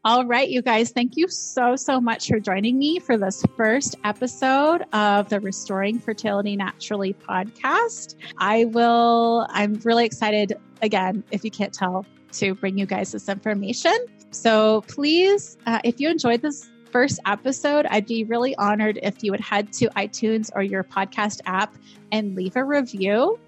all 0.04 0.24
right, 0.24 0.48
you 0.48 0.62
guys, 0.62 0.90
thank 0.90 1.16
you 1.16 1.28
so, 1.28 1.76
so 1.76 2.00
much 2.00 2.28
for 2.28 2.40
joining 2.40 2.78
me 2.78 2.98
for 2.98 3.18
this 3.18 3.42
first 3.56 3.96
episode 4.04 4.82
of 4.94 5.28
the 5.28 5.38
Restoring 5.38 5.98
Fertility 5.98 6.56
Naturally 6.56 7.12
podcast. 7.12 8.14
I 8.38 8.64
will, 8.64 9.46
I'm 9.50 9.74
really 9.84 10.06
excited, 10.06 10.54
again, 10.80 11.24
if 11.30 11.44
you 11.44 11.50
can't 11.50 11.74
tell, 11.74 12.06
to 12.32 12.54
bring 12.54 12.78
you 12.78 12.86
guys 12.86 13.12
this 13.12 13.28
information. 13.28 13.96
So 14.30 14.82
please, 14.88 15.58
uh, 15.66 15.80
if 15.84 16.00
you 16.00 16.08
enjoyed 16.08 16.40
this 16.40 16.70
first 16.90 17.20
episode, 17.26 17.84
I'd 17.90 18.06
be 18.06 18.24
really 18.24 18.56
honored 18.56 18.98
if 19.02 19.22
you 19.22 19.30
would 19.32 19.40
head 19.40 19.72
to 19.74 19.88
iTunes 19.90 20.50
or 20.54 20.62
your 20.62 20.84
podcast 20.84 21.40
app 21.44 21.76
and 22.12 22.34
leave 22.34 22.56
a 22.56 22.64
review. 22.64 23.38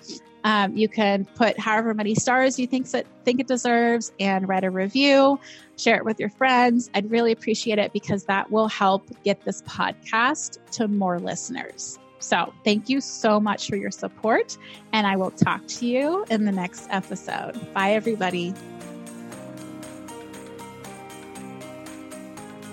Um, 0.45 0.77
you 0.77 0.89
can 0.89 1.27
put 1.35 1.59
however 1.59 1.93
many 1.95 2.15
stars 2.15 2.59
you 2.59 2.67
think 2.67 2.87
think 2.87 3.41
it 3.41 3.47
deserves 3.47 4.13
and 4.19 4.49
write 4.49 4.65
a 4.65 4.71
review. 4.71 5.39
Share 5.77 5.97
it 5.97 6.05
with 6.05 6.19
your 6.19 6.31
friends. 6.31 6.91
I'd 6.95 7.11
really 7.11 7.33
appreciate 7.33 7.79
it 7.79 7.93
because 7.93 8.25
that 8.25 8.51
will 8.51 8.69
help 8.69 9.09
get 9.23 9.45
this 9.45 9.63
podcast 9.63 10.59
to 10.73 10.89
more 10.89 11.19
listeners. 11.19 11.99
So, 12.21 12.53
thank 12.65 12.89
you 12.91 13.01
so 13.01 13.41
much 13.41 13.69
for 13.69 13.77
your 13.77 13.91
support, 13.91 14.59
and 14.93 15.07
I 15.07 15.17
will 15.17 15.31
talk 15.31 15.67
to 15.69 15.87
you 15.87 16.25
in 16.31 16.45
the 16.45 16.53
next 16.53 16.87
episode. 16.91 17.73
Bye, 17.73 17.93
everybody. 17.93 18.55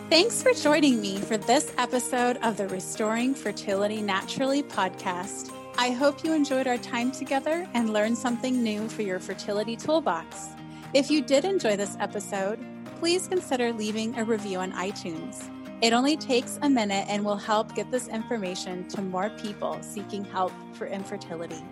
Thanks 0.09 0.41
for 0.41 0.53
joining 0.53 1.01
me 1.01 1.17
for 1.17 1.37
this 1.37 1.73
episode 1.77 2.37
of 2.37 2.55
the 2.55 2.67
Restoring 2.69 3.33
Fertility 3.33 4.01
Naturally 4.01 4.63
podcast. 4.63 5.51
I 5.79 5.91
hope 5.91 6.23
you 6.23 6.33
enjoyed 6.33 6.65
our 6.65 6.79
time 6.79 7.11
together 7.11 7.67
and 7.75 7.93
learned 7.93 8.17
something 8.17 8.63
new 8.63 8.89
for 8.89 9.03
your 9.03 9.19
fertility 9.19 9.75
toolbox. 9.75 10.47
If 10.95 11.11
you 11.11 11.21
did 11.21 11.45
enjoy 11.45 11.77
this 11.77 11.95
episode, 11.99 12.57
please 12.99 13.27
consider 13.27 13.71
leaving 13.71 14.17
a 14.17 14.23
review 14.23 14.57
on 14.57 14.71
iTunes. 14.71 15.47
It 15.83 15.93
only 15.93 16.17
takes 16.17 16.57
a 16.63 16.69
minute 16.69 17.05
and 17.07 17.23
will 17.23 17.37
help 17.37 17.75
get 17.75 17.91
this 17.91 18.07
information 18.07 18.87
to 18.87 19.03
more 19.03 19.29
people 19.29 19.77
seeking 19.81 20.25
help 20.25 20.51
for 20.73 20.87
infertility. 20.87 21.63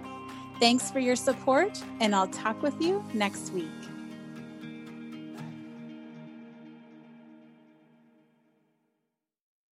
Thanks 0.60 0.92
for 0.92 1.00
your 1.00 1.16
support, 1.16 1.82
and 2.00 2.14
I'll 2.14 2.28
talk 2.28 2.62
with 2.62 2.80
you 2.80 3.04
next 3.16 3.52
week. 3.54 3.66